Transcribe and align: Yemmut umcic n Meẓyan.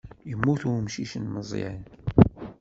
Yemmut 0.29 0.61
umcic 0.69 1.11
n 1.17 1.25
Meẓyan. 1.33 1.81